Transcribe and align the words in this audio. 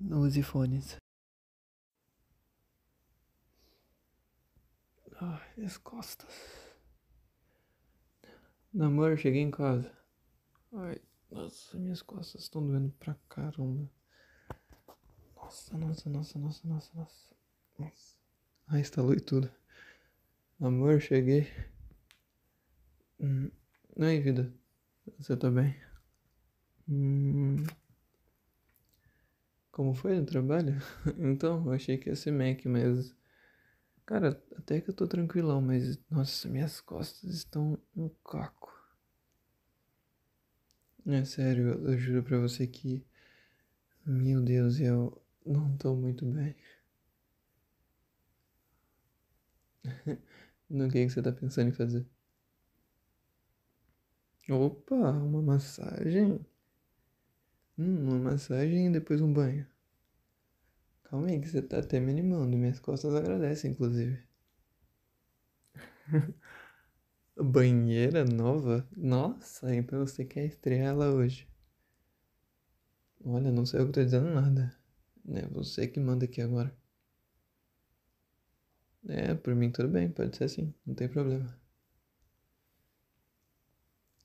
Não 0.00 0.20
use 0.20 0.42
fones. 0.42 0.96
Ai, 5.20 5.64
as 5.64 5.76
costas. 5.78 6.28
Namor, 8.72 9.16
cheguei 9.16 9.40
em 9.40 9.50
casa. 9.50 9.90
Ai, 10.72 11.00
nossa, 11.30 11.78
minhas 11.78 12.02
costas 12.02 12.42
estão 12.42 12.66
doendo 12.66 12.90
pra 12.98 13.14
caramba. 13.28 13.88
Nossa, 15.36 15.76
nossa, 15.78 16.10
nossa, 16.10 16.38
nossa, 16.38 16.68
nossa, 16.68 16.90
nossa. 16.94 17.34
Nossa. 17.78 18.16
Ai, 18.66 18.80
estalou 18.80 19.14
e 19.14 19.20
tudo. 19.20 19.50
Amor, 20.60 21.00
cheguei. 21.00 21.48
Hum. 23.20 23.50
Aí, 23.98 24.20
vida. 24.20 24.52
Você 25.18 25.36
tá 25.36 25.50
bem? 25.50 25.76
Hum. 26.88 27.56
Como 29.74 29.92
foi 29.94 30.18
no 30.18 30.24
trabalho? 30.24 30.74
Então, 31.18 31.66
eu 31.66 31.72
achei 31.72 31.98
que 31.98 32.08
ia 32.08 32.16
ser 32.16 32.30
Mac, 32.32 32.64
mas. 32.64 33.14
Cara, 34.06 34.42
até 34.58 34.80
que 34.80 34.90
eu 34.90 34.94
tô 34.94 35.06
tranquilão, 35.08 35.60
mas. 35.62 35.98
Nossa, 36.10 36.48
minhas 36.48 36.80
costas 36.80 37.30
estão 37.34 37.78
um 37.96 38.08
caco. 38.24 38.72
É 41.06 41.24
sério, 41.24 41.82
eu 41.88 41.96
juro 41.96 42.22
pra 42.22 42.38
você 42.38 42.66
que. 42.66 43.02
Meu 44.06 44.40
Deus, 44.40 44.80
eu 44.80 45.20
não 45.44 45.76
tô 45.76 45.94
muito 45.94 46.24
bem. 46.24 46.54
No 50.70 50.88
que, 50.90 51.04
que 51.06 51.10
você 51.10 51.22
tá 51.22 51.32
pensando 51.32 51.68
em 51.68 51.72
fazer? 51.72 52.06
Opa, 54.48 54.94
uma 54.94 55.42
massagem? 55.42 56.40
Hum, 57.78 58.08
uma 58.08 58.18
massagem 58.18 58.86
e 58.88 58.90
depois 58.90 59.20
um 59.20 59.32
banho. 59.32 59.64
Calma 61.04 61.28
aí 61.28 61.40
que 61.40 61.48
você 61.48 61.62
tá 61.62 61.78
até 61.78 61.98
me 61.98 62.10
animando. 62.10 62.58
Minhas 62.58 62.78
costas 62.78 63.14
agradecem, 63.14 63.70
inclusive. 63.70 64.18
Banheira 67.38 68.24
nova? 68.24 68.88
Nossa, 68.96 69.72
então 69.74 70.00
você 70.04 70.24
quer 70.24 70.46
estrear 70.46 70.88
ela 70.88 71.12
hoje. 71.12 71.46
Olha, 73.24 73.50
não 73.50 73.66
sei 73.66 73.80
o 73.80 73.86
que 73.86 73.92
tô 73.92 74.04
dizendo 74.04 74.30
nada. 74.32 74.72
É 75.28 75.46
você 75.48 75.88
que 75.88 75.98
manda 75.98 76.26
aqui 76.26 76.40
agora. 76.40 76.72
É, 79.08 79.34
por 79.34 79.54
mim 79.54 79.70
tudo 79.70 79.88
bem, 79.88 80.10
pode 80.10 80.36
ser 80.36 80.44
assim, 80.44 80.74
não 80.86 80.94
tem 80.94 81.08
problema. 81.08 81.58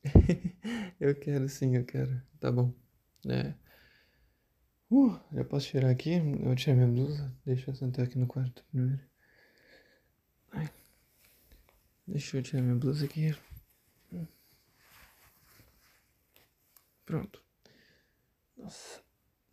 eu 1.00 1.16
quero 1.16 1.48
sim, 1.50 1.76
eu 1.76 1.86
quero. 1.86 2.22
Tá 2.40 2.52
bom. 2.52 2.74
É. 3.28 3.54
Uh, 4.92 5.20
já 5.34 5.44
posso 5.44 5.68
tirar 5.68 5.90
aqui? 5.90 6.14
Eu 6.14 6.56
tirar 6.56 6.76
minha 6.76 6.88
blusa. 6.88 7.36
Deixa 7.46 7.70
eu 7.70 7.76
sentar 7.76 8.06
aqui 8.06 8.18
no 8.18 8.28
quarto 8.28 8.64
primeiro. 8.72 9.02
Ai. 10.52 10.70
Deixa 12.08 12.38
eu 12.38 12.44
tirar 12.44 12.62
minha 12.62 12.76
blusa 12.76 13.06
aqui. 13.06 13.36
Pronto. 17.06 17.44
Nossa. 18.58 19.02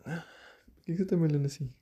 Por 0.04 0.84
que 0.84 0.94
você 0.96 1.04
tá 1.06 1.16
me 1.16 1.22
olhando 1.22 1.46
assim? 1.46 1.72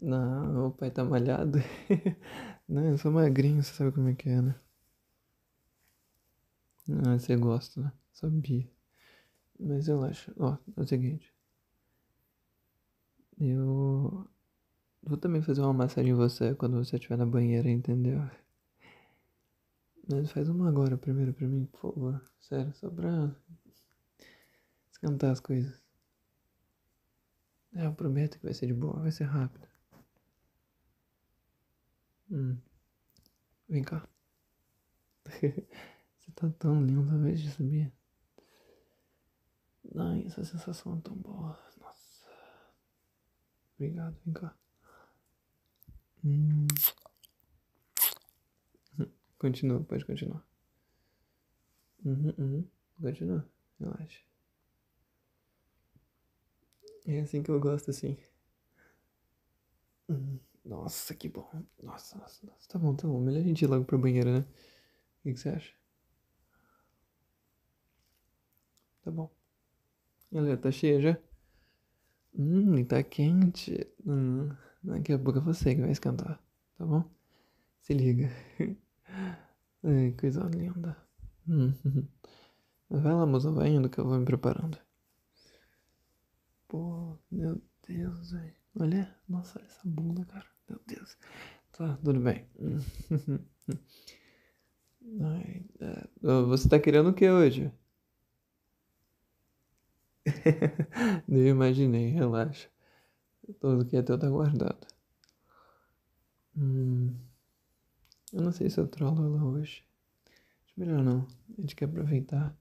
Não, 0.00 0.68
o 0.68 0.72
pai 0.72 0.90
tá 0.90 1.04
malhado. 1.04 1.58
Não, 2.68 2.84
eu 2.88 2.98
sou 2.98 3.12
magrinho, 3.12 3.62
você 3.62 3.72
sabe 3.74 3.92
como 3.92 4.08
é 4.08 4.14
que 4.14 4.28
é, 4.28 4.40
né? 4.40 4.54
Não, 6.88 7.18
você 7.18 7.36
gosta, 7.36 7.80
né? 7.80 7.92
Sabia. 8.12 8.68
Mas 9.62 9.88
acho. 9.88 10.30
Ó, 10.38 10.58
é 10.76 10.80
o 10.82 10.86
seguinte. 10.86 11.32
Eu 13.38 14.26
vou 15.02 15.16
também 15.18 15.42
fazer 15.42 15.62
uma 15.62 15.72
massagem 15.72 16.12
em 16.12 16.14
você 16.14 16.54
quando 16.54 16.76
você 16.84 16.96
estiver 16.96 17.18
na 17.18 17.26
banheira, 17.26 17.70
entendeu? 17.70 18.20
Mas 20.08 20.30
faz 20.30 20.48
uma 20.48 20.68
agora 20.68 20.96
primeiro 20.96 21.32
pra 21.32 21.48
mim, 21.48 21.66
por 21.66 21.80
favor. 21.80 22.22
Sério, 22.38 22.72
só 22.74 22.88
pra 22.88 23.34
esquentar 24.92 25.30
as 25.32 25.40
coisas. 25.40 25.82
É, 27.74 27.86
eu 27.86 27.92
prometo 27.92 28.38
que 28.38 28.44
vai 28.44 28.54
ser 28.54 28.66
de 28.66 28.72
boa, 28.74 29.00
vai 29.00 29.10
ser 29.10 29.24
rápido. 29.24 29.66
Hum. 32.30 32.56
Vem 33.68 33.82
cá. 33.84 34.06
Você 35.26 36.30
tá 36.34 36.48
tão 36.58 36.80
linda 36.84 37.14
hoje, 37.16 37.50
sabia? 37.50 37.92
Ai, 39.96 40.24
essa 40.26 40.44
sensação 40.44 40.96
é 40.98 41.00
tão 41.00 41.14
boa. 41.16 41.58
Nossa. 41.80 42.26
Obrigado, 43.76 44.16
vem 44.24 44.34
cá. 44.34 44.54
Hum. 46.24 46.66
Continua, 49.38 49.80
pode 49.84 50.04
continuar. 50.04 50.42
Uhum, 52.04 52.34
uhum. 52.38 52.68
Continua, 53.00 53.44
relaxa. 53.80 54.20
É 57.06 57.20
assim 57.20 57.42
que 57.44 57.50
eu 57.50 57.60
gosto, 57.60 57.90
assim. 57.90 58.16
Uhum. 60.08 60.38
Nossa, 60.64 61.14
que 61.14 61.28
bom. 61.28 61.48
Nossa, 61.82 62.16
nossa, 62.18 62.46
nossa. 62.46 62.68
Tá 62.68 62.78
bom, 62.78 62.94
tá 62.94 63.06
bom. 63.08 63.20
Melhor 63.20 63.40
a 63.40 63.42
gente 63.44 63.62
ir 63.62 63.66
logo 63.68 63.84
pro 63.84 63.98
banheiro, 63.98 64.30
né? 64.32 64.40
O 64.40 65.22
que, 65.24 65.34
que 65.34 65.40
você 65.40 65.50
acha? 65.50 65.72
Tá 69.02 69.10
bom. 69.10 69.41
Olha, 70.32 70.56
tá 70.56 70.70
cheia 70.72 71.00
já? 71.00 71.16
Hum, 72.38 72.84
tá 72.84 73.02
quente. 73.02 73.86
Hum, 74.06 74.50
daqui 74.82 75.12
a 75.12 75.18
pouco 75.18 75.38
é 75.38 75.42
você 75.42 75.74
que 75.74 75.80
vai 75.80 75.90
esquentar, 75.92 76.40
tá 76.78 76.86
bom? 76.86 77.04
Se 77.82 77.94
liga. 77.94 78.30
Ai, 79.84 80.12
coisa 80.18 80.42
linda. 80.48 80.96
Hum, 81.48 81.72
Vai 82.88 83.12
lá, 83.12 83.26
moça, 83.26 83.50
vai 83.50 83.70
indo 83.70 83.90
que 83.90 83.98
eu 83.98 84.04
vou 84.06 84.18
me 84.18 84.24
preparando. 84.24 84.78
Pô, 86.68 87.16
meu 87.30 87.62
Deus, 87.86 88.32
velho. 88.32 88.54
Olha, 88.78 89.16
nossa, 89.28 89.58
olha 89.58 89.66
essa 89.66 89.80
bunda, 89.84 90.24
cara. 90.24 90.46
Meu 90.68 90.80
Deus. 90.86 91.16
Tá, 91.72 91.96
tudo 92.04 92.20
bem. 92.20 92.46
Ai, 95.20 95.64
é, 95.80 96.08
você 96.46 96.68
tá 96.68 96.78
querendo 96.78 97.10
o 97.10 97.14
que 97.14 97.28
hoje? 97.28 97.72
Nem 101.26 101.48
imaginei, 101.48 102.10
relaxa. 102.10 102.68
Tudo 103.60 103.84
que 103.84 103.96
é 103.96 104.02
teu 104.02 104.18
tá 104.18 104.28
guardado. 104.28 104.86
Hum, 106.56 107.14
eu 108.32 108.42
não 108.42 108.52
sei 108.52 108.70
se 108.70 108.78
eu 108.78 108.86
trolo 108.86 109.24
ela 109.24 109.44
hoje. 109.44 109.84
Melhor 110.76 111.02
não. 111.02 111.26
A 111.56 111.60
gente 111.60 111.74
quer 111.74 111.86
aproveitar. 111.86 112.56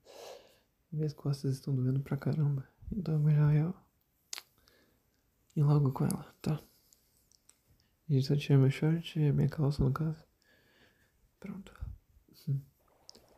Minhas 0.92 1.14
costas 1.14 1.54
estão 1.54 1.76
doendo 1.76 2.00
pra 2.02 2.18
caramba. 2.18 2.68
Então 2.92 3.16
é 3.16 3.18
melhor 3.18 3.54
eu 3.54 3.74
ir 5.56 5.64
logo 5.64 5.92
com 5.92 6.06
ela, 6.06 6.34
tá? 6.42 6.60
A 8.10 8.14
gente 8.14 8.26
só 8.26 8.36
tira 8.36 8.58
meu 8.58 8.70
short 8.70 9.18
minha 9.20 9.48
calça 9.48 9.84
no 9.84 9.92
caso. 9.92 10.26
Pronto. 11.40 11.82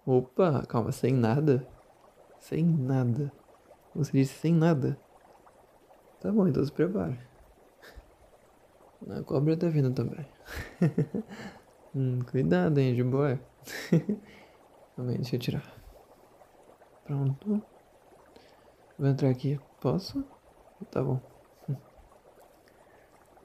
Opa, 0.06 0.66
calma, 0.66 0.92
sem 0.92 1.14
nada? 1.14 1.66
Sem 2.40 2.66
nada. 2.66 3.32
Você 3.94 4.12
disse 4.12 4.34
sem 4.40 4.54
nada? 4.54 5.00
Tá 6.20 6.32
bom, 6.32 6.48
então 6.48 6.66
se 6.66 6.72
prepare. 6.72 7.20
A 9.10 9.22
cobra 9.24 9.58
tá 9.58 9.68
vindo 9.68 9.94
também. 9.94 10.26
hum, 11.94 12.20
cuidado, 12.32 12.80
hein, 12.80 12.96
de 12.96 13.04
boa. 13.04 13.40
Também, 14.96 15.18
deixa 15.18 15.36
eu 15.36 15.40
tirar. 15.40 15.84
Pronto. 17.04 17.62
Vou 18.98 19.08
entrar 19.08 19.30
aqui. 19.30 19.60
Posso? 19.80 20.24
Tá 20.90 21.04
bom. 21.04 21.20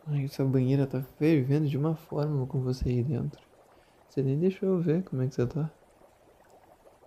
Ai, 0.06 0.24
essa 0.24 0.44
banheira 0.44 0.86
tá 0.86 1.02
fervendo 1.02 1.68
de 1.68 1.76
uma 1.76 1.96
forma 1.96 2.46
com 2.46 2.60
você 2.62 2.88
aí 2.88 3.02
dentro. 3.02 3.42
Você 4.08 4.22
nem 4.22 4.38
deixou 4.38 4.68
eu 4.68 4.80
ver 4.80 5.02
como 5.04 5.22
é 5.22 5.28
que 5.28 5.34
você 5.34 5.46
tá. 5.46 5.72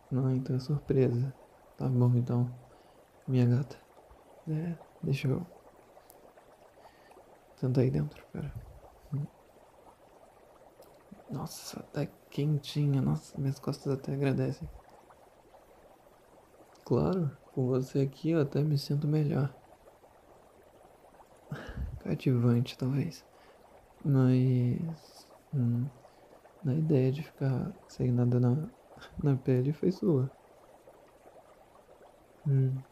Não, 0.10 0.30
então 0.36 0.56
é 0.56 0.60
surpresa. 0.60 1.34
Tá 1.78 1.88
bom 1.88 2.14
então, 2.16 2.54
minha 3.28 3.46
gata. 3.48 3.78
É, 4.48 4.78
deixa 5.02 5.28
eu. 5.30 5.48
Senta 7.56 7.80
aí 7.82 7.90
dentro, 7.90 8.26
pera. 8.32 8.54
Nossa, 11.28 11.82
tá 11.92 12.06
quentinha. 12.30 13.02
Nossa, 13.02 13.36
minhas 13.40 13.58
costas 13.60 13.92
até 13.94 14.14
agradecem. 14.14 14.70
Claro, 16.84 17.36
com 17.52 17.66
você 17.66 18.02
aqui 18.02 18.30
eu 18.30 18.40
até 18.40 18.64
me 18.64 18.78
sinto 18.78 19.08
melhor 19.08 19.52
cativante, 22.00 22.78
talvez. 22.78 23.26
Mas. 24.04 25.28
Hum, 25.54 25.90
a 26.68 26.74
ideia 26.76 27.12
de 27.12 27.24
ficar 27.24 27.74
sem 27.88 28.12
nada 28.12 28.40
na, 28.40 28.70
na 29.24 29.38
pele 29.38 29.74
foi 29.74 29.92
sua. 29.92 30.32
Hum. 32.46 32.84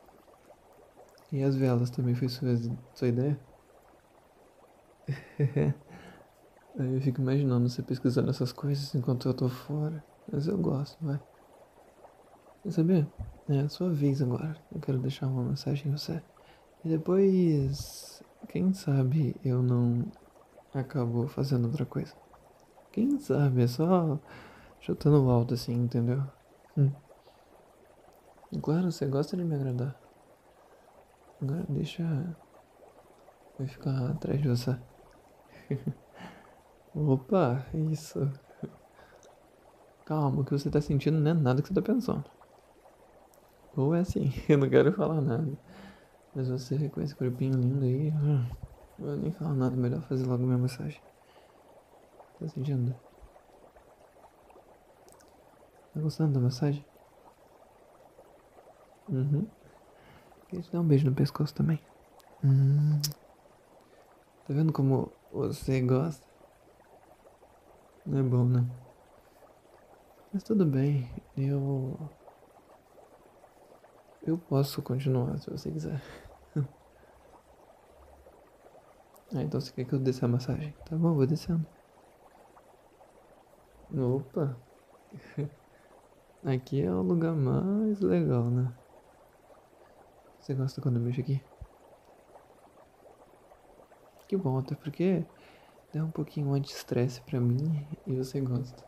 E 1.31 1.43
as 1.43 1.55
velas 1.55 1.89
também 1.89 2.15
foi 2.15 2.27
sua, 2.29 2.49
sua 2.93 3.07
ideia? 3.07 3.39
Aí 6.79 6.93
eu 6.93 7.01
fico 7.01 7.21
imaginando 7.21 7.69
você 7.69 7.81
pesquisando 7.81 8.29
essas 8.29 8.51
coisas 8.51 8.93
enquanto 8.95 9.27
eu 9.27 9.33
tô 9.33 9.49
fora. 9.49 10.03
Mas 10.31 10.47
eu 10.47 10.57
gosto, 10.57 10.97
vai. 11.03 11.19
Quer 12.63 12.71
saber? 12.71 13.07
É 13.49 13.59
a 13.61 13.69
sua 13.69 13.89
vez 13.91 14.21
agora. 14.21 14.55
Eu 14.73 14.79
quero 14.79 14.99
deixar 14.99 15.27
uma 15.27 15.43
mensagem 15.43 15.87
em 15.87 15.91
você. 15.91 16.21
E 16.85 16.89
depois, 16.89 18.23
quem 18.49 18.73
sabe 18.73 19.35
eu 19.43 19.61
não 19.61 20.05
acabo 20.73 21.27
fazendo 21.27 21.65
outra 21.65 21.85
coisa. 21.85 22.13
Quem 22.91 23.19
sabe? 23.19 23.63
É 23.63 23.67
só 23.67 24.19
chutando 24.81 25.29
alto 25.29 25.53
assim, 25.55 25.73
entendeu? 25.73 26.23
Hum. 26.77 26.91
Claro, 28.61 28.91
você 28.91 29.05
gosta 29.07 29.35
de 29.35 29.43
me 29.43 29.55
agradar. 29.55 29.99
Agora 31.41 31.65
deixa 31.69 32.03
eu 33.59 33.68
ficar 33.68 34.12
atrás 34.12 34.41
de 34.41 34.47
você. 34.47 34.77
Opa, 36.94 37.65
isso. 37.74 38.19
Calma, 40.06 40.41
o 40.41 40.44
que 40.44 40.51
você 40.51 40.69
tá 40.69 40.81
sentindo 40.81 41.19
não 41.19 41.31
é 41.31 41.33
nada 41.33 41.62
que 41.62 41.68
você 41.68 41.74
tá 41.74 41.81
pensando. 41.81 42.25
Ou 43.77 43.95
é 43.95 44.01
assim, 44.01 44.33
eu 44.50 44.57
não 44.57 44.69
quero 44.69 44.91
falar 44.91 45.21
nada. 45.21 45.57
Mas 46.36 46.50
você 46.50 46.89
com 46.89 47.01
esse 47.01 47.15
corpinho 47.15 47.53
lindo 47.53 47.86
aí, 47.86 48.12
hum, 48.12 48.45
eu 49.00 49.06
vou 49.06 49.18
nem 49.18 49.31
falar 49.31 49.53
nada, 49.53 49.75
melhor 49.75 50.01
fazer 50.03 50.25
logo 50.25 50.44
minha 50.44 50.57
massagem. 50.57 51.00
Tá 52.39 52.47
sentindo? 52.50 52.94
Tá 55.94 56.00
gostando 56.01 56.33
da 56.33 56.39
massagem? 56.39 56.83
Uhum. 59.07 59.47
Queria 60.50 60.63
te 60.63 60.72
dar 60.72 60.81
um 60.81 60.88
beijo 60.88 61.06
no 61.06 61.13
pescoço 61.13 61.54
também. 61.54 61.80
Hum. 62.44 63.00
Tá 64.48 64.54
vendo 64.56 64.74
como 64.74 65.12
você 65.31 65.80
gosta? 65.80 66.25
Não 68.04 68.18
é 68.18 68.24
bom, 68.24 68.46
né? 68.46 68.66
Mas 70.34 70.42
tudo 70.42 70.66
bem, 70.66 71.07
eu. 71.38 71.96
Eu 74.24 74.40
posso 74.40 74.81
continuar 74.81 75.38
se 75.38 75.51
você 75.51 75.69
quiser. 75.69 76.01
ah, 79.36 79.44
então 79.44 79.62
você 79.62 79.72
quer 79.72 79.86
que 79.86 79.94
eu 79.94 80.00
desça 80.00 80.25
a 80.25 80.30
massagem? 80.30 80.74
Tá 80.86 80.98
bom, 80.98 81.13
vou 81.13 81.28
descendo. 81.28 81.63
Opa! 83.96 84.57
Aqui 86.44 86.81
é 86.81 86.92
o 86.92 87.04
lugar 87.04 87.36
mais 87.36 88.00
legal, 88.00 88.50
né? 88.50 88.74
Você 90.50 90.56
gosta 90.56 90.81
quando 90.81 90.96
eu 90.96 91.04
mexo 91.04 91.22
aqui? 91.22 91.44
Que 94.28 94.36
bom, 94.36 94.57
até 94.57 94.75
porque 94.75 95.28
dá 95.94 96.06
um 96.06 96.12
pouquinho 96.12 96.54
anti-estresse 96.54 97.22
pra 97.22 97.40
mim 97.40 97.88
e 98.06 98.16
você 98.16 98.42
gosta. 98.42 98.84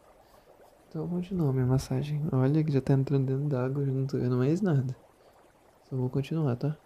Então 0.87 1.07
continua 1.09 1.53
minha 1.53 1.65
massagem. 1.65 2.23
Olha 2.33 2.63
que 2.63 2.71
já 2.71 2.81
tá 2.81 2.93
entrando 2.93 3.27
dentro 3.27 3.49
d'água, 3.49 3.85
já 3.85 3.91
não 3.91 4.07
tô 4.07 4.19
vendo 4.19 4.37
mais 4.37 4.61
nada. 4.61 4.97
Só 5.85 5.97
vou 5.97 6.09
continuar, 6.09 6.57
tá? 6.57 6.79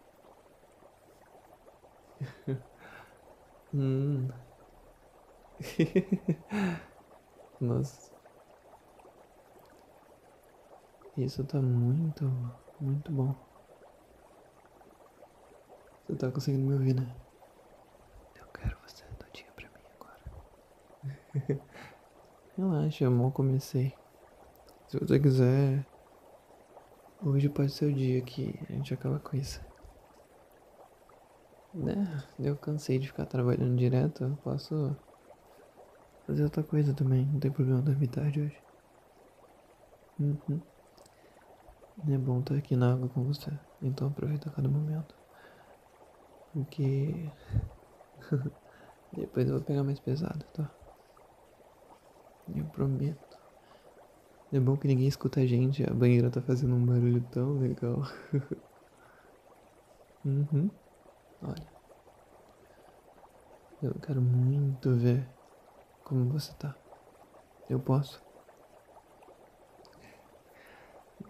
hum. 3.74 4.32
Nossa. 7.60 8.12
Isso 11.18 11.44
tá 11.44 11.62
muito, 11.62 12.24
muito 12.80 13.12
bom. 13.12 13.36
Você 16.08 16.16
tá 16.18 16.32
conseguindo 16.32 16.68
me 16.68 16.74
ouvir, 16.74 16.94
né? 16.94 17.16
Eu 18.36 18.46
quero 18.54 18.78
você 18.86 19.04
todinha 19.18 19.52
pra 19.56 19.68
mim 19.68 19.86
agora. 20.00 21.62
Relaxa, 22.56 23.08
amor, 23.08 23.32
comecei. 23.32 23.92
Se 24.88 25.00
você 25.00 25.20
quiser, 25.20 25.84
hoje 27.24 27.50
pode 27.50 27.72
ser 27.72 27.86
o 27.86 27.94
dia 27.94 28.22
que 28.22 28.54
a 28.70 28.74
gente 28.74 28.94
acaba 28.94 29.20
com 29.20 29.36
isso. 29.36 29.60
Né? 31.74 32.24
Eu 32.38 32.56
cansei 32.56 33.00
de 33.00 33.08
ficar 33.08 33.26
trabalhando 33.26 33.76
direto, 33.76 34.26
eu 34.26 34.36
posso 34.44 34.96
fazer 36.28 36.44
outra 36.44 36.62
coisa 36.62 36.94
também, 36.94 37.26
não 37.26 37.40
tem 37.40 37.50
problema 37.50 37.82
dormir 37.82 38.10
tarde 38.10 38.42
hoje. 38.42 38.62
Uhum. 40.20 40.62
É 42.08 42.18
bom 42.20 42.42
estar 42.42 42.56
aqui 42.56 42.76
na 42.76 42.94
água 42.94 43.10
com 43.10 43.24
você, 43.24 43.52
então 43.82 44.08
aproveita 44.08 44.52
cada 44.52 44.70
momento. 44.70 45.25
Porque 46.56 47.30
depois 49.12 49.46
eu 49.46 49.56
vou 49.56 49.64
pegar 49.66 49.84
mais 49.84 50.00
pesado, 50.00 50.46
tá? 50.54 50.72
Eu 52.56 52.64
prometo. 52.68 53.38
É 54.54 54.60
bom 54.60 54.78
que 54.78 54.88
ninguém 54.88 55.06
escuta 55.06 55.42
a 55.42 55.46
gente, 55.46 55.84
a 55.84 55.94
banheira 55.94 56.32
tá 56.32 56.42
fazendo 56.42 56.76
um 56.76 56.86
barulho 56.86 57.22
tão 57.30 57.58
legal. 57.60 58.04
uhum. 60.24 60.72
Olha. 61.42 61.76
Eu 63.84 63.94
quero 63.96 64.22
muito 64.22 64.96
ver 64.96 65.28
como 66.06 66.30
você 66.30 66.54
tá. 66.54 66.74
Eu 67.70 67.82
posso? 67.82 68.24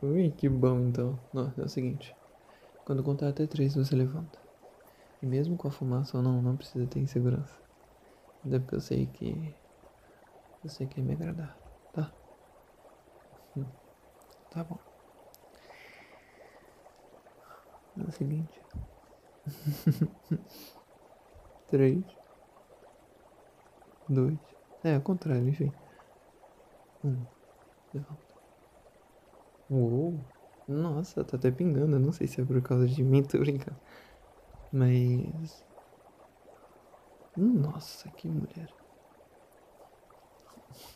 Ui, 0.03 0.29
que 0.37 0.47
bom 0.47 0.79
então. 0.81 1.19
Não, 1.33 1.51
é 1.57 1.61
o 1.63 1.67
seguinte. 1.67 2.15
Quando 2.85 3.03
contar 3.03 3.29
até 3.29 3.47
três, 3.47 3.73
você 3.73 3.95
levanta. 3.95 4.44
E 5.21 5.25
mesmo 5.25 5.57
com 5.57 5.67
a 5.67 5.71
fumaça 5.71 6.17
ou 6.17 6.23
não, 6.23 6.41
não 6.41 6.55
precisa 6.57 6.87
ter 6.87 6.99
insegurança. 6.99 7.59
Até 8.45 8.59
porque 8.59 8.75
eu 8.75 8.81
sei 8.81 9.07
que 9.07 9.55
você 10.61 10.85
quer 10.85 11.01
me 11.01 11.13
agradar, 11.13 11.57
tá? 11.93 12.13
Tá 14.49 14.63
bom. 14.63 14.79
É 17.97 18.03
o 18.03 18.11
seguinte. 18.11 18.61
Três. 21.67 22.05
Dois. 24.07 24.39
É, 24.83 24.95
ao 24.95 25.01
contrário, 25.01 25.47
enfim. 25.47 25.71
Um. 27.03 27.25
Levanta. 27.93 28.21
Uou. 29.69 30.25
Nossa, 30.67 31.23
tá 31.23 31.37
até 31.37 31.51
pingando. 31.51 31.95
Eu 31.95 31.99
não 31.99 32.11
sei 32.11 32.27
se 32.27 32.41
é 32.41 32.45
por 32.45 32.61
causa 32.63 32.87
de 32.87 33.03
mim, 33.03 33.21
tô 33.27 33.37
brincando. 33.39 33.79
Mas. 34.71 35.63
Nossa, 37.35 38.09
que 38.11 38.27
mulher. 38.29 38.69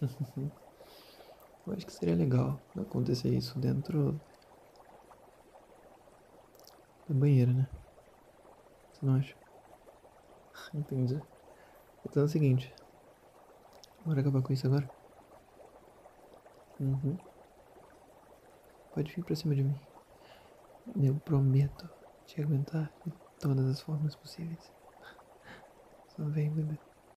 Eu 1.65 1.73
acho 1.73 1.85
que 1.85 1.93
seria 1.93 2.15
legal 2.15 2.59
acontecer 2.75 3.29
isso 3.29 3.59
dentro 3.59 4.19
da 7.07 7.13
banheira, 7.13 7.53
né? 7.53 7.67
Você 8.91 9.05
não 9.05 9.15
acha? 9.15 9.35
Entendi. 10.73 11.21
Então 12.05 12.23
é 12.23 12.25
o 12.25 12.29
seguinte. 12.29 12.73
Bora 14.03 14.21
acabar 14.21 14.41
com 14.41 14.53
isso 14.53 14.65
agora? 14.65 14.89
Uhum. 16.79 17.17
Pode 18.93 19.13
vir 19.13 19.23
pra 19.23 19.35
cima 19.35 19.53
de 19.53 19.63
mim. 19.63 19.79
Eu 21.01 21.15
prometo 21.19 21.87
te 22.25 22.41
aguentar 22.41 22.91
todas 23.39 23.65
as 23.65 23.81
formas 23.81 24.15
possíveis. 24.15 24.71
Só 26.15 26.29
vem, 26.29 26.51
bebê. 26.51 26.88